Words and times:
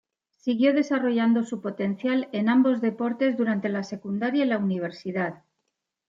Siguió 0.35 0.73
desarrollando 0.73 1.43
su 1.43 1.61
potencial 1.61 2.27
en 2.31 2.49
ambos 2.49 2.81
deportes 2.81 3.37
durante 3.37 3.69
la 3.69 3.83
secundaria 3.83 4.45
y 4.45 4.47
la 4.47 4.57
universidad. 4.57 5.43